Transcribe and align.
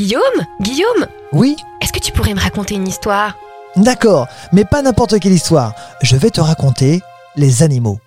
Guillaume 0.00 0.46
Guillaume 0.62 1.06
Oui 1.30 1.56
Est-ce 1.82 1.92
que 1.92 1.98
tu 1.98 2.10
pourrais 2.10 2.32
me 2.32 2.40
raconter 2.40 2.74
une 2.74 2.88
histoire? 2.88 3.36
D'accord, 3.76 4.28
mais 4.50 4.64
pas 4.64 4.80
n'importe 4.80 5.20
quelle 5.20 5.34
histoire. 5.34 5.74
Je 6.00 6.16
vais 6.16 6.30
te 6.30 6.40
raconter 6.40 7.02
les 7.36 7.62
animaux. 7.62 7.98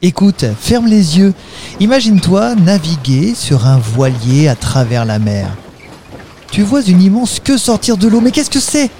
Écoute, 0.00 0.46
ferme 0.58 0.86
les 0.86 1.18
yeux. 1.18 1.34
Imagine-toi 1.78 2.54
naviguer 2.54 3.34
sur 3.34 3.66
un 3.66 3.76
voilier 3.76 4.48
à 4.48 4.56
travers 4.56 5.04
la 5.04 5.18
mer. 5.18 5.50
Tu 6.50 6.62
vois 6.62 6.80
une 6.80 7.02
immense 7.02 7.38
queue 7.38 7.58
sortir 7.58 7.98
de 7.98 8.08
l'eau, 8.08 8.22
mais 8.22 8.30
qu'est-ce 8.30 8.48
que 8.48 8.58
c'est? 8.58 8.90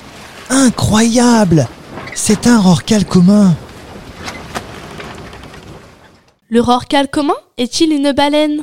Incroyable 0.50 1.66
C'est 2.14 2.46
un 2.46 2.61
rorqual 2.61 3.07
commun. 3.07 3.55
Le 6.50 6.61
rorqual 6.61 7.09
commun 7.09 7.32
est-il 7.57 7.95
une 7.95 8.12
baleine? 8.12 8.62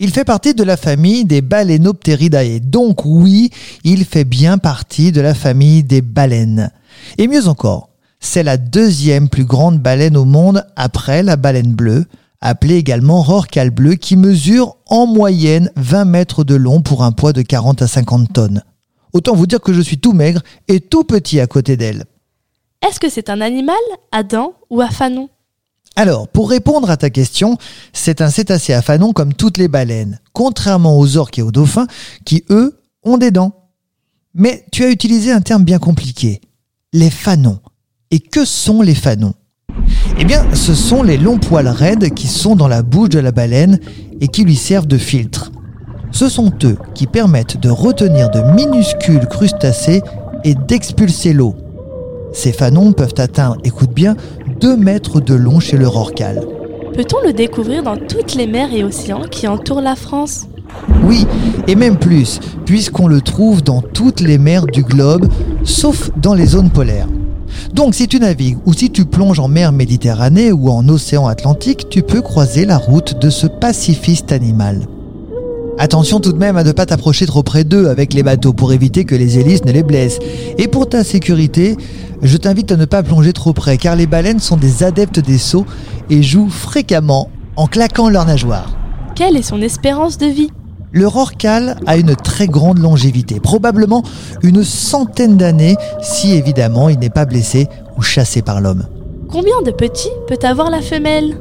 Il 0.00 0.10
fait 0.10 0.24
partie 0.24 0.54
de 0.54 0.64
la 0.64 0.76
famille 0.76 1.24
des 1.24 1.40
Balaenopteridae, 1.40 2.58
donc 2.58 3.04
oui, 3.04 3.50
il 3.84 4.04
fait 4.04 4.24
bien 4.24 4.58
partie 4.58 5.12
de 5.12 5.20
la 5.20 5.34
famille 5.34 5.84
des 5.84 6.02
baleines. 6.02 6.72
Et 7.16 7.28
mieux 7.28 7.46
encore, 7.46 7.90
c'est 8.18 8.42
la 8.42 8.56
deuxième 8.56 9.28
plus 9.28 9.44
grande 9.44 9.78
baleine 9.78 10.16
au 10.16 10.24
monde 10.24 10.66
après 10.74 11.22
la 11.22 11.36
baleine 11.36 11.72
bleue, 11.72 12.06
appelée 12.40 12.74
également 12.74 13.22
rorqual 13.22 13.70
bleu, 13.70 13.94
qui 13.94 14.16
mesure 14.16 14.78
en 14.88 15.06
moyenne 15.06 15.70
20 15.76 16.06
mètres 16.06 16.42
de 16.42 16.56
long 16.56 16.82
pour 16.82 17.04
un 17.04 17.12
poids 17.12 17.32
de 17.32 17.42
40 17.42 17.82
à 17.82 17.86
50 17.86 18.32
tonnes. 18.32 18.64
Autant 19.12 19.36
vous 19.36 19.46
dire 19.46 19.60
que 19.60 19.72
je 19.72 19.80
suis 19.80 19.98
tout 19.98 20.12
maigre 20.12 20.42
et 20.66 20.80
tout 20.80 21.04
petit 21.04 21.38
à 21.38 21.46
côté 21.46 21.76
d'elle. 21.76 22.04
Est-ce 22.84 22.98
que 22.98 23.08
c'est 23.08 23.30
un 23.30 23.40
animal 23.40 23.76
à 24.10 24.24
dents 24.24 24.54
ou 24.70 24.80
à 24.80 24.90
fanon? 24.90 25.28
Alors, 25.96 26.26
pour 26.26 26.50
répondre 26.50 26.90
à 26.90 26.96
ta 26.96 27.08
question, 27.08 27.56
c'est 27.92 28.20
un 28.20 28.28
cétacé 28.28 28.72
à 28.72 28.82
fanon 28.82 29.12
comme 29.12 29.32
toutes 29.32 29.58
les 29.58 29.68
baleines, 29.68 30.18
contrairement 30.32 30.98
aux 30.98 31.16
orques 31.16 31.38
et 31.38 31.42
aux 31.42 31.52
dauphins 31.52 31.86
qui, 32.24 32.44
eux, 32.50 32.80
ont 33.04 33.16
des 33.16 33.30
dents. 33.30 33.52
Mais 34.34 34.64
tu 34.72 34.82
as 34.84 34.90
utilisé 34.90 35.30
un 35.30 35.40
terme 35.40 35.62
bien 35.62 35.78
compliqué, 35.78 36.40
les 36.92 37.10
fanons. 37.10 37.60
Et 38.10 38.18
que 38.18 38.44
sont 38.44 38.82
les 38.82 38.94
fanons? 38.94 39.34
Eh 40.18 40.24
bien, 40.24 40.44
ce 40.54 40.74
sont 40.74 41.02
les 41.02 41.16
longs 41.16 41.38
poils 41.38 41.68
raides 41.68 42.12
qui 42.14 42.26
sont 42.26 42.56
dans 42.56 42.68
la 42.68 42.82
bouche 42.82 43.10
de 43.10 43.18
la 43.20 43.32
baleine 43.32 43.78
et 44.20 44.28
qui 44.28 44.44
lui 44.44 44.56
servent 44.56 44.86
de 44.86 44.98
filtre. 44.98 45.52
Ce 46.10 46.28
sont 46.28 46.52
eux 46.64 46.76
qui 46.94 47.06
permettent 47.06 47.56
de 47.56 47.70
retenir 47.70 48.30
de 48.30 48.40
minuscules 48.40 49.26
crustacés 49.26 50.02
et 50.44 50.54
d'expulser 50.54 51.32
l'eau. 51.32 51.56
Ces 52.32 52.52
fanons 52.52 52.92
peuvent 52.92 53.14
atteindre, 53.18 53.58
écoute 53.64 53.92
bien, 53.92 54.16
2 54.64 54.78
mètres 54.78 55.20
de 55.20 55.34
long 55.34 55.60
chez 55.60 55.76
le 55.76 55.86
rorqual. 55.86 56.40
Peut-on 56.94 57.20
le 57.22 57.34
découvrir 57.34 57.82
dans 57.82 57.98
toutes 57.98 58.34
les 58.34 58.46
mers 58.46 58.72
et 58.72 58.82
océans 58.82 59.24
qui 59.30 59.46
entourent 59.46 59.82
la 59.82 59.94
France? 59.94 60.46
Oui, 61.02 61.26
et 61.68 61.74
même 61.74 61.98
plus, 61.98 62.40
puisqu'on 62.64 63.06
le 63.06 63.20
trouve 63.20 63.62
dans 63.62 63.82
toutes 63.82 64.22
les 64.22 64.38
mers 64.38 64.64
du 64.64 64.82
globe, 64.82 65.28
sauf 65.64 66.10
dans 66.16 66.32
les 66.32 66.46
zones 66.46 66.70
polaires. 66.70 67.08
Donc 67.74 67.94
si 67.94 68.08
tu 68.08 68.18
navigues 68.18 68.56
ou 68.64 68.72
si 68.72 68.90
tu 68.90 69.04
plonges 69.04 69.38
en 69.38 69.48
mer 69.48 69.70
Méditerranée 69.70 70.50
ou 70.50 70.70
en 70.70 70.88
océan 70.88 71.26
Atlantique, 71.26 71.90
tu 71.90 72.00
peux 72.00 72.22
croiser 72.22 72.64
la 72.64 72.78
route 72.78 73.20
de 73.20 73.28
ce 73.28 73.46
pacifiste 73.46 74.32
animal. 74.32 74.86
Attention 75.76 76.20
tout 76.20 76.32
de 76.32 76.38
même 76.38 76.56
à 76.56 76.62
ne 76.62 76.72
pas 76.72 76.86
t'approcher 76.86 77.26
trop 77.26 77.42
près 77.42 77.64
d'eux 77.64 77.88
avec 77.88 78.14
les 78.14 78.22
bateaux 78.22 78.52
pour 78.52 78.72
éviter 78.72 79.04
que 79.04 79.16
les 79.16 79.38
hélices 79.38 79.64
ne 79.64 79.72
les 79.72 79.82
blessent. 79.82 80.20
Et 80.56 80.68
pour 80.68 80.88
ta 80.88 81.02
sécurité, 81.02 81.76
je 82.22 82.36
t'invite 82.36 82.70
à 82.70 82.76
ne 82.76 82.84
pas 82.84 83.02
plonger 83.02 83.32
trop 83.32 83.52
près 83.52 83.76
car 83.76 83.96
les 83.96 84.06
baleines 84.06 84.38
sont 84.38 84.56
des 84.56 84.84
adeptes 84.84 85.18
des 85.18 85.38
sauts 85.38 85.66
et 86.10 86.22
jouent 86.22 86.48
fréquemment 86.48 87.28
en 87.56 87.66
claquant 87.66 88.08
leurs 88.08 88.24
nageoires. 88.24 88.76
Quelle 89.16 89.36
est 89.36 89.42
son 89.42 89.60
espérance 89.60 90.16
de 90.16 90.26
vie? 90.26 90.50
Le 90.92 91.08
rorqual 91.08 91.76
a 91.86 91.96
une 91.96 92.14
très 92.14 92.46
grande 92.46 92.78
longévité, 92.78 93.40
probablement 93.40 94.04
une 94.42 94.62
centaine 94.62 95.36
d'années 95.36 95.76
si 96.00 96.34
évidemment 96.34 96.88
il 96.88 97.00
n'est 97.00 97.10
pas 97.10 97.24
blessé 97.24 97.66
ou 97.98 98.02
chassé 98.02 98.42
par 98.42 98.60
l'homme. 98.60 98.86
Combien 99.28 99.60
de 99.62 99.72
petits 99.72 100.10
peut 100.28 100.38
avoir 100.44 100.70
la 100.70 100.82
femelle? 100.82 101.36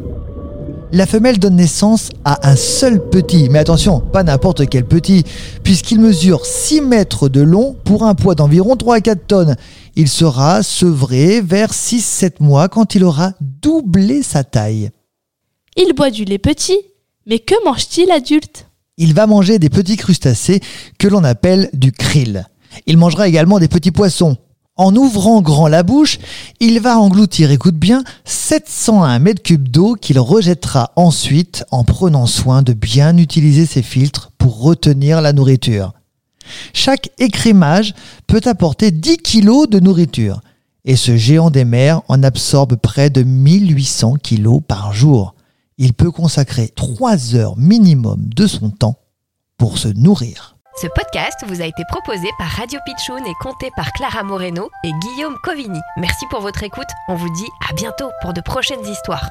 La 0.96 1.08
femelle 1.08 1.40
donne 1.40 1.56
naissance 1.56 2.12
à 2.24 2.48
un 2.48 2.56
seul 2.56 3.09
petit, 3.09 3.50
mais 3.50 3.58
attention, 3.58 4.00
pas 4.00 4.22
n'importe 4.22 4.70
quel 4.70 4.86
petit, 4.86 5.24
puisqu'il 5.64 6.00
mesure 6.00 6.46
6 6.46 6.81
mètres 6.81 7.30
de 7.30 7.42
long 7.42 7.76
pour 7.84 8.04
un 8.04 8.14
poids 8.14 8.36
d'environ 8.36 8.76
3 8.76 8.98
à 8.98 9.02
4 9.02 9.26
tonnes. 9.26 9.56
Il 9.96 10.08
sera 10.08 10.62
sevré 10.62 11.42
vers 11.42 11.72
6-7 11.72 12.34
mois 12.42 12.70
quand 12.70 12.94
il 12.94 13.03
aura 13.03 13.34
doublé 13.42 14.22
sa 14.22 14.44
taille. 14.44 14.92
Il 15.78 15.94
boit 15.96 16.12
du 16.12 16.26
lait 16.26 16.38
petit, 16.38 16.78
mais 17.26 17.40
que 17.40 17.56
mange-t-il 17.66 18.12
adulte? 18.12 18.68
Il 18.98 19.16
va 19.16 19.26
manger 19.26 19.58
des 19.58 19.72
petits 19.72 19.98
crustacés 19.98 20.59
que 21.00 21.08
l'on 21.08 21.24
appelle 21.24 21.72
du 21.74 21.92
krill. 21.92 22.46
Il 22.86 23.00
mangera 23.00 23.28
également 23.28 23.58
des 23.58 23.68
petits 23.68 23.90
poissons. 23.90 24.38
En 24.75 24.95
ouvrant 24.95 25.44
grand 25.44 25.67
la 25.67 25.84
bouche, 25.84 26.17
il 26.59 26.79
va 26.79 26.97
engloutir, 26.97 27.51
écoute 27.51 27.75
bien, 27.75 28.03
701 28.25 29.19
mètres 29.19 29.44
cubes 29.44 29.67
d'eau 29.67 29.94
qu'il 29.94 30.17
rejettera 30.19 30.94
ensuite 30.95 31.63
en 31.69 31.84
prenant 31.84 32.25
soin 32.25 32.63
de 32.63 32.73
bien 32.73 33.17
utiliser 33.17 33.67
ses 33.67 33.84
filtres 33.84 34.31
pour 34.39 34.61
retenir 34.61 35.22
la 35.22 35.31
nourriture. 35.31 35.94
Chaque 36.73 37.11
écrémage 37.19 37.94
peut 38.25 38.41
apporter 38.45 38.89
10 38.89 39.17
kilos 39.17 39.69
de 39.69 39.79
nourriture 39.79 40.41
et 40.85 40.95
ce 40.95 41.17
géant 41.17 41.51
des 41.51 41.66
mers 41.66 42.01
en 42.07 42.23
absorbe 42.23 42.75
près 42.75 43.11
de 43.11 43.22
1800 43.22 44.16
kilos 44.23 44.61
par 44.67 44.91
jour. 44.91 45.35
Il 45.78 45.94
peut 45.94 46.11
consacrer 46.11 46.67
3 46.75 47.35
heures 47.35 47.57
minimum 47.57 48.28
de 48.35 48.47
son 48.47 48.72
temps 48.72 48.97
pour 49.57 49.78
se 49.78 49.88
nourrir. 49.90 50.53
Ce 50.75 50.88
podcast 50.88 51.44
vous 51.47 51.61
a 51.61 51.66
été 51.66 51.84
proposé 51.88 52.28
par 52.39 52.47
Radio 52.47 52.79
Pitchoun 52.85 53.23
et 53.25 53.34
compté 53.41 53.69
par 53.75 53.91
Clara 53.94 54.23
Moreno 54.23 54.72
et 54.84 54.91
Guillaume 54.91 55.38
Covini. 55.44 55.79
Merci 55.97 56.25
pour 56.31 56.41
votre 56.41 56.63
écoute. 56.63 56.88
On 57.07 57.16
vous 57.16 57.29
dit 57.29 57.50
à 57.69 57.73
bientôt 57.73 58.09
pour 58.22 58.34
de 58.34 58.41
prochaines 58.41 58.85
histoires. 58.85 59.29